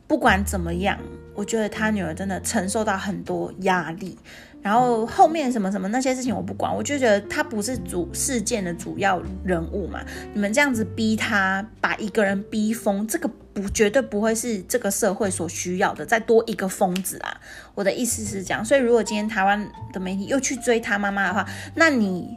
[0.07, 0.97] 不管怎么样，
[1.33, 4.17] 我觉得他女儿真的承受到很多压力。
[4.61, 10.03] 然后后面什么什么那些事情我不管，我就觉得他不是主事件的主要人物嘛。
[10.33, 16.03] 你们这样子逼他，把一个人逼疯，这个不绝对不会是这个社会所需要的。
[16.03, 17.39] 再多一个疯子啊！
[17.75, 18.65] 我的意思是这样。
[18.65, 22.35] 所以如果今天台湾的媒体又去追他妈妈的话，那你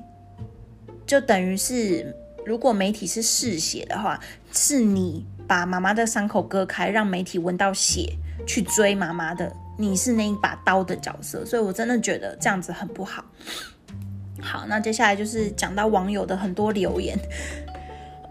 [1.07, 4.21] 就等于是，如果媒体是嗜血的话，
[4.53, 5.25] 是你。
[5.49, 8.13] 把妈妈的伤口割开，让媒体闻到血
[8.47, 13.25] 去追妈妈的，你是那一把刀的角色，所以我真的觉得这样子很不好。
[14.41, 17.19] 好，那接下来就是讲到网友的很多留言，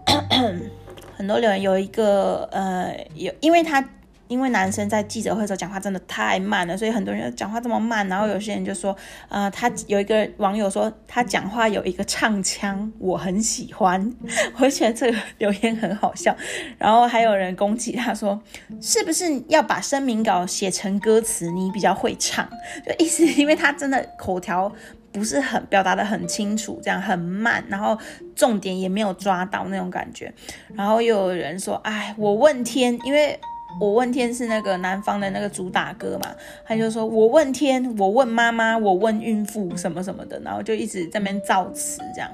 [1.16, 3.84] 很多留言有一个呃，有因为他。
[4.28, 8.06] 因为男生在记者会时候讲话真的太慢了，所以很多人讲话这么慢。
[8.08, 8.94] 然后有些人就说，
[9.28, 14.14] 呃，他有一个网友说他讲话有一个唱腔，我很喜欢，
[14.60, 16.36] 我觉得这个留言很好笑。
[16.76, 18.40] 然后还有人攻击他说，
[18.80, 22.48] 是不是要把声明稿写成歌词，你比较会唱？
[22.86, 24.70] 就意思因为他真的口条
[25.10, 27.98] 不是很表达的很清楚，这样很慢，然后
[28.36, 30.32] 重点也没有抓到那种感觉。
[30.74, 33.40] 然后又有人说，哎，我问天，因为。
[33.80, 42.30] 我问天是那个南方的那个主打歌嘛，他就说我问天，我问妈妈，我问孕妇什么什么的，然后就一直在那边造词这样。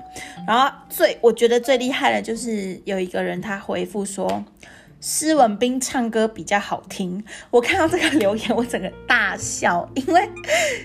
[0.46, 4.44] 然后最我觉得最厉害的就是有一个人他回复说，
[5.00, 7.22] 施文斌唱歌比较好听。
[7.50, 10.26] 我看到这个留言，我整个大笑，因为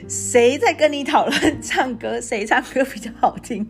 [0.10, 3.66] 谁在跟你讨论唱歌，谁唱歌比较好听？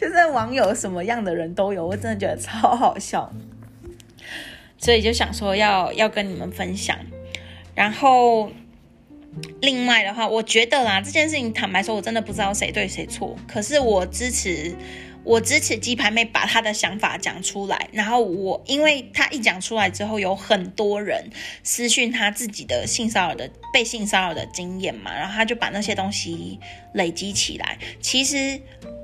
[0.00, 3.30] 就是网友什么样的人都有，我真的觉得超好笑。
[4.80, 6.96] 所以就想说要要跟你们分享，
[7.74, 8.50] 然后
[9.60, 13.36] 另外的话，我觉得啦，这件事情坦白说，我真的不知道谁对谁错。
[13.46, 14.74] 可是我支持，
[15.24, 17.88] 我支持鸡排妹把她的想法讲出来。
[17.92, 21.30] 然后我，因为她一讲出来之后，有很多人
[21.62, 26.58] 私讯她自己的性骚扰的被性骚扰的经验嘛，然后她就把那些东西
[26.94, 27.78] 累积起来。
[28.00, 28.60] 其实。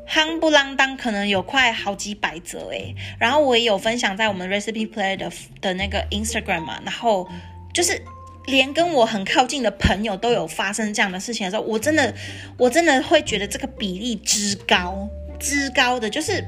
[0.09, 7.29] 夯不啷当，可能有快好几百则诶，然后我也有分享在我们 Recipe Play 的的那个 Instagram 嘛，然后
[7.75, 8.01] 就是
[8.45, 12.15] 连跟我很靠近的朋友都有发生这样的事情的时候，我真的
[12.57, 16.45] 我真的会觉得这个比例之高之高的，就是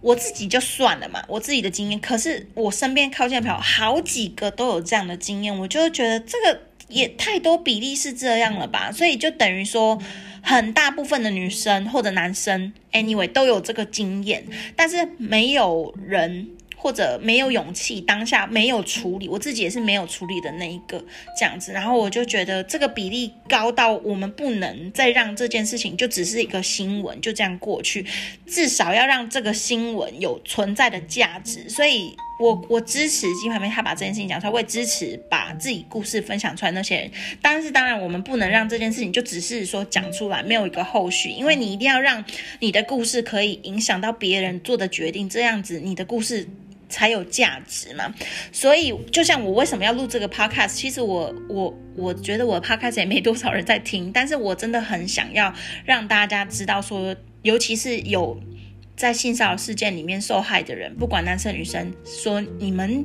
[0.00, 10.00] 我自己就算了嘛，我自己的经验，可是我身边靠近的朋友好几个都有这样的经验，我就觉得这个也太多比例是这样了吧，所以就等于说。
[10.44, 16.48] 很大部分的女生或者男生，anyway 都有这个经验，但是没有人
[16.82, 21.04] 或者没有勇气当下没有处理，我自己也是没有处理的那一个
[21.38, 28.04] 这样子，然后我就觉得这个比例高到我们不能再让这件事情就只是一个新闻就这样过去，
[28.46, 32.16] 至少要让这个新闻有存在的价值，所以。
[32.40, 36.72] 我我支持金牌妹，他把这件事情讲出来，我也支持把自己故事分享出来。
[36.72, 42.24] 那些人，但是当然，我们不能让这件事情就只是说讲出来，没有一个后续，因为你一定要让
[42.58, 46.48] 你的故事可以影响到别人做的决定，这样子你的故事
[46.92, 48.14] 才有价值嘛。
[48.52, 55.52] 所以，就像我为什么要录这个 podcast，其实我我我觉得我的 podcast 也没多少人在听，但是我真的很想要
[55.84, 58.38] 让大家知道说，尤其是有。
[58.94, 63.04] 在性骚扰事件里面受害的人，不管男生女生，说你们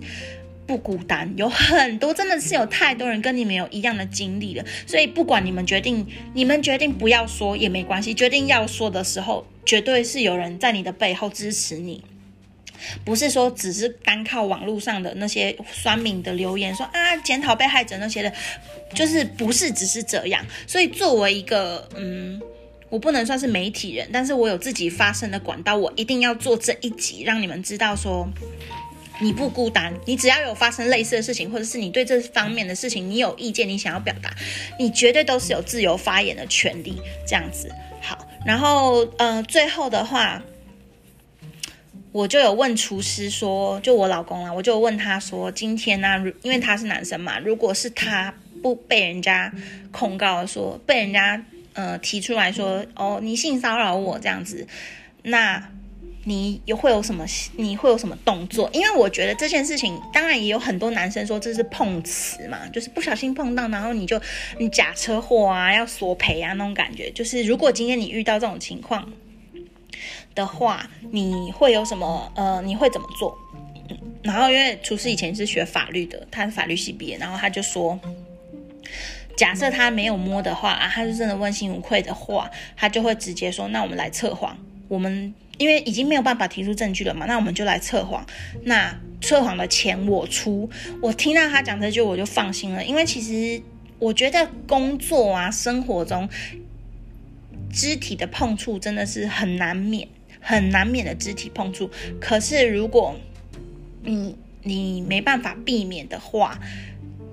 [0.67, 4.63] 不孤单，有很多真的是有太多人跟你们有一样的经历了。
[4.85, 12.03] 所以不管你们决定，你们决定不要说也没关系，决定要说的时候，绝对是有人在你的背后支持你，
[13.05, 18.31] 不是说只是单靠网络上的那些酸民的留言说啊检讨被害者那些的，
[18.93, 20.45] 就是不是只是这样。
[20.65, 22.41] 所以作为一个嗯。
[22.89, 28.25] 我不能算是媒体人，但是我有自己发声的管道，我一定要做这一集，让你们知道说
[29.19, 34.33] 你不孤单，你只要有发生类似的事情，或者是你对这方面的事情你有意见，你想要表达，
[34.79, 36.97] 你绝对都是有自由发言的权利。
[37.27, 37.69] 这样子
[38.01, 40.41] 好，然后呃，最后的话，
[42.17, 48.33] 我就有问厨师说，就我老公啊，我就问他说，今天呢，因为他是男生嘛，如果是他。
[48.59, 49.53] 不被人家
[49.91, 51.39] 控告说被人家
[51.73, 54.65] 呃提出来说哦你性骚扰我这样子，
[55.21, 55.63] 那。
[56.23, 57.23] 你又会有什么？
[57.55, 58.69] 你会有什么动作？
[58.73, 64.19] 因为我觉得这件事情，当然也有很多男生说这是碰瓷嘛，就是不小心碰到，然后你就
[64.57, 67.09] 你假车祸啊，要索赔啊那种感觉。
[67.11, 69.09] 就是如果今天你遇到这种情况
[70.37, 72.31] 的话，你会有什么？
[72.35, 73.37] 呃，你会怎么做？
[74.21, 77.99] 然后因为厨师以前是学法律的，他是法律系毕业，然后他就说，
[79.35, 84.57] 假设他没有摸的话啊，他是真的问心无愧的话，他就会直接说，那我们来测谎，
[84.87, 85.33] 我们。
[85.59, 88.23] 因为已经没有办法提出证据了嘛，那我们就来测谎。
[88.65, 90.69] 那测谎的钱我出。
[91.01, 92.85] 我听到他讲这句，我就放心了。
[92.85, 93.59] 因为其实
[93.97, 96.29] 我觉得工作啊、生活中
[97.73, 100.07] 肢体的碰触真的是很难免、
[100.47, 101.89] 很难免的肢体碰触。
[102.19, 103.15] 可是如果
[104.03, 106.57] 你你没办法避免的话，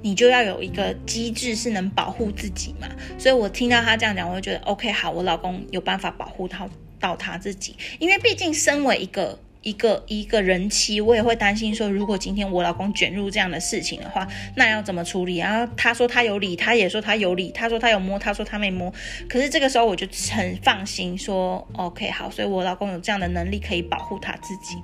[0.02, 2.88] 你就要有一个机制是能保护自己嘛。
[3.16, 6.68] 所以我听到他这样讲，我就觉得 OK，好，我老公有办法保护他。
[7.00, 15.38] 到他自己，因为毕竟身为一个一个一个人妻，我也会担心说，如果今天我老公卷入这样的事情的话，那要怎么处理？
[15.38, 18.92] 然后他说他有理，他也说他有理，他说他有摸，他说他没摸。
[19.28, 24.76] 可是这个时候我就很放心说，OK，好，所以我老公有这样的能力可以保护他自己。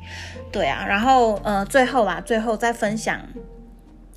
[0.51, 3.21] 对啊，然后呃，最后啦，最后再分享，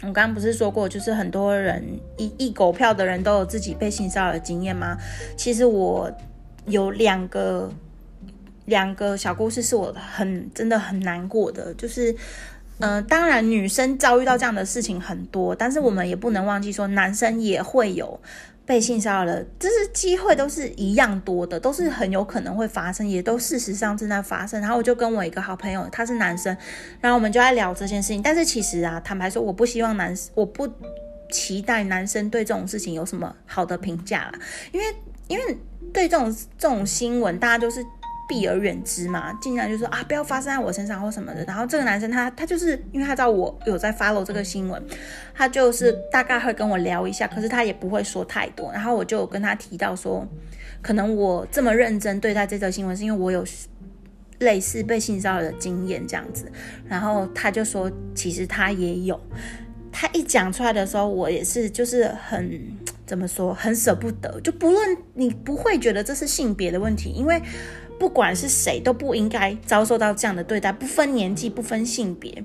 [0.01, 4.97] 我刚刚不是说过，就是很多人一一狗票的人都有自己被性骚扰的经验吗？
[5.36, 6.09] 其实我
[6.68, 7.70] 有两个。
[8.66, 12.16] 两个小故事是我很真的很难过的，就是，
[12.80, 18.18] 嗯，当然女生遭遇到这样的事情很多，但是我们也不能忘记说，男生也会有
[18.66, 24.61] 被性骚扰的，就是机会都是一样多的，都是很有可能会发生，也都事实上正在发生。
[24.61, 26.55] 然后我就跟我一个好朋友，他是男生，
[27.01, 28.22] 然后我们就在聊这件事情。
[28.22, 30.66] 但是其实啊，坦白说，我不希望男，我不
[31.30, 34.39] 期待男生对这种事情有什么好的评价啦，
[34.72, 34.86] 因为
[35.28, 35.57] 因为
[35.91, 37.86] 对这种这种新闻，大家都是。
[38.28, 41.43] 避而远之嘛，尽量就说啊，不要发生在我身上或什么的。
[41.45, 44.82] 然后这个男生他他就是因为他知道我有在 follow 这个新闻，
[45.34, 48.71] 他就是大概会跟我聊一下，可是他也不会说太多。
[48.71, 50.26] 然后我就跟他提到说，
[50.82, 53.45] 可能我这么认真对待这则新闻，是因为我有
[54.39, 56.49] 类似被性骚扰的经验这样子。
[56.88, 59.19] 然后他就说，其实他也有。
[59.91, 62.59] 他一讲出来的时候，我也是就是很
[63.05, 64.39] 怎么说，很舍不得。
[64.41, 67.41] 就不论你不会觉得这是性别的问题，因为。
[68.04, 72.43] 不管是谁都不应该遭受到这样的对待，不分年纪，不分性别。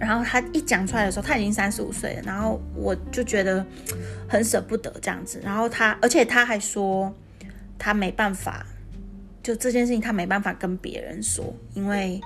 [0.00, 3.62] 然后他一讲出来的时候，他已经三十五岁了，然后我就觉得
[4.26, 5.38] 很舍不得这样子。
[5.44, 7.14] 然后他，而且他还说
[7.78, 8.64] 他没办法，
[9.42, 12.18] 就这件事情他没办法跟别人说，因为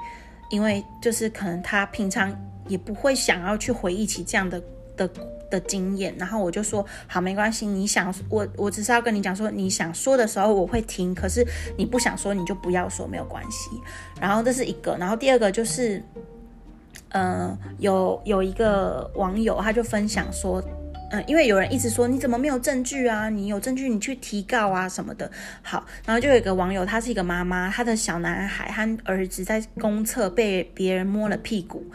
[0.52, 2.32] 因为就是可能他平常
[2.68, 4.62] 也不会想要去回忆起这样的
[4.98, 5.10] 的。
[5.50, 7.66] 的经验，然后我就说好，没关系。
[7.66, 11.42] 你想我，我只是要跟你讲说，你想说的时候我会听，可是
[11.78, 13.70] 你不想说，你就不要说，没有关系。
[14.20, 16.02] 然后这是一个，然后第二个就是，
[17.12, 20.62] 嗯，有有一个网友他就分享说，
[21.12, 23.30] 嗯，因为有人一直说你怎么没有证据啊？
[23.30, 25.30] 你有证据你去提告啊什么的。
[25.62, 31.86] 好，然后就有一个网友，他是一个妈妈，他的小男孩和儿子在公厕被别人摸了屁股。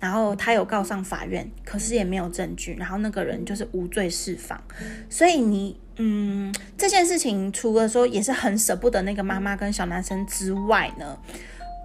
[0.00, 4.60] 然后他有告上法院，可是也没有证据，然后那个人就是无罪释放。
[5.08, 11.16] 所以你，嗯，这件事情除了说也是很舍不得那个妈妈跟小男生之外呢，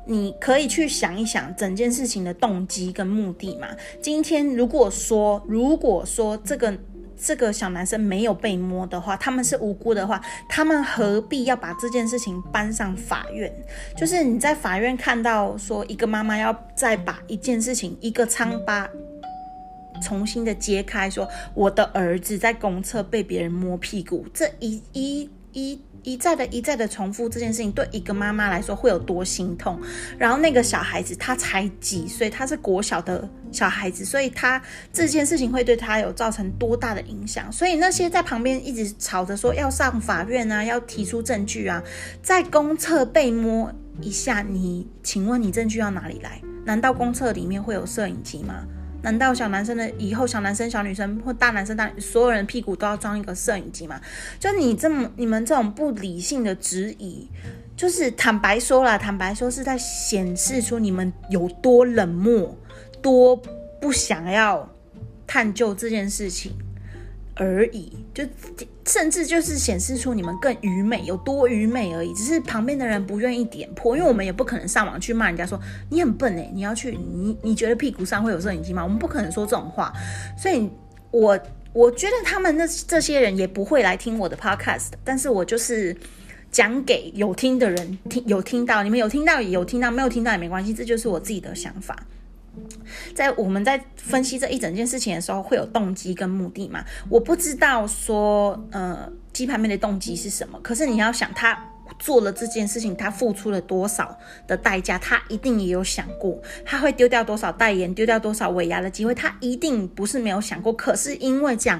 [0.07, 3.67] 你可以去想一想整件事情的动机跟目的嘛。
[4.01, 6.75] 今天如果说，如果说这个。
[7.17, 13.51] 这个小男生没有被摸的话，他们是无辜的话，他们何必要把这件事情搬上法院？
[13.97, 18.89] 就是你在法院看到说一个妈妈要再把一件事情一个疮疤
[20.01, 25.81] 重新的揭开，说我的儿子在公厕被别人摸屁股，这一一一。
[26.05, 29.77] 一再的、一再的重复这件事情，对一个妈妈来说会有多心痛？
[30.17, 34.61] 然后那个小孩子他才几岁，他是国小的小孩子，所以他
[34.93, 37.51] 这件事情会对他有造成多大的影响？
[37.51, 41.83] 所以那些在旁边一直吵着说要上法院啊，要提出证据啊，
[42.21, 46.39] 在公厕被摸一下，你请问你证据要哪里来？
[46.63, 48.65] 难道公厕里面会有摄影机吗？
[49.05, 54.01] 难道小男生的以后小男生、小女生或大男生、大所有人屁股都要装一个摄影机吗？
[54.39, 57.27] 就你这么你们这种不理性的质疑，
[57.77, 62.57] 就是坦白说了，坦白说是在显示出你们有多冷漠，
[62.99, 63.39] 多
[63.79, 64.67] 不想要
[65.27, 66.51] 探究这件事情。
[67.35, 68.23] 而已，就
[68.85, 72.13] 甚至就是显示出你们更愚昧，有多愚昧而已。
[72.13, 75.59] 只是旁边的人不愿意点破，因为我们也不可能上网去骂人家说
[75.89, 78.83] 你很笨哎，你要去你你觉得屁股上会有摄影机吗？
[78.83, 79.91] 我们不可能说这种话。
[80.37, 80.69] 所以，
[81.11, 81.39] 我
[81.73, 85.95] 我觉得他们那这些人也不会来听我的 podcast，但是我就是
[86.51, 91.95] 讲给有听的人听，有听到，你们有听到，有听到，没有听到也没关系，这就是我自己的想法。
[93.13, 96.83] 在我们在分析这一整件事情的时候，会有动机跟目的嘛？
[97.09, 101.71] 我不知道说，呃，鸡排妹的动机是什么，可是你要想他。
[101.99, 104.97] 做了这件事情，他付出了多少的代价？
[104.97, 109.13] 他一定也有想过，他会丢掉多少代言，丢掉多少尾牙的机会？
[109.13, 110.73] 他一定不是没有想过。
[110.73, 111.79] 可是因为这样，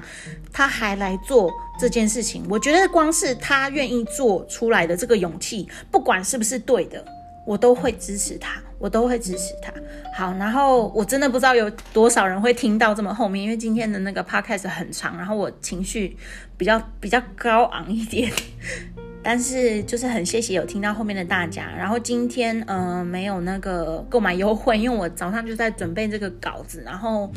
[0.54, 2.46] 他还来做这件事情。
[2.48, 7.04] 我觉得光是他愿意做出来的这个勇气，不管是不是对的，
[7.46, 9.72] 我都会支持他，我都会支持他。
[10.16, 16.16] 好，然后我真的不知道有多少人会听到这么后面，因为今天的那个 podcast 很长，然后我情绪
[16.58, 18.32] 比较比较高昂一点。
[19.22, 27.32] 但是就是很谢谢有听到后面的大家，然后今天呃没有那个购买优惠，因为我早上就在准备这个稿子，然后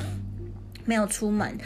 [0.84, 1.56] 没有出门。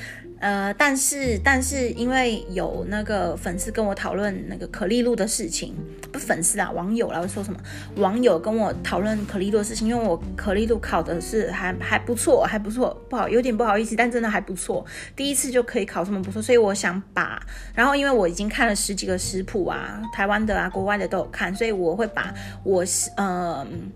[0.43, 5.73] 呃，但是但是因为有那个粉丝跟我讨论那个可丽露的事情，
[6.11, 7.61] 不粉丝啊，网友啦，说什么？
[7.99, 14.85] 网友跟我讨论可丽露的事情，因为我可丽露考的是还还不错，还不错，不好有点不好意思，但真的还不错，
[15.15, 17.41] 第一次就可以考这么不错，所以我想把，
[17.73, 22.35] 然后因为我已经看了十几个食谱啊，台湾的啊，国外的都有看，所以我会把
[22.65, 22.85] 我
[23.17, 23.93] 嗯。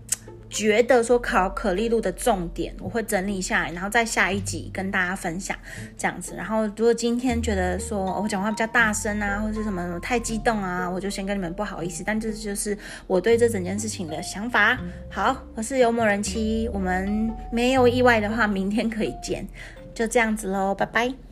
[0.49, 5.57] 觉得说考可丽露的重点，我会整理下来，然后在下一集跟大家分享
[5.97, 6.35] 这样子。
[6.35, 12.03] 然后如果今天觉得说我讲话比较大声啊，或者什么太激动啊，我就先跟你们不好意思。
[12.05, 12.77] 但这就是
[13.07, 14.77] 我对这整件事情的想法。
[15.09, 19.45] 好，我是幽默人妻，我们没有意外的话，明天可以见，
[19.93, 21.26] 就这样子喽，拜拜。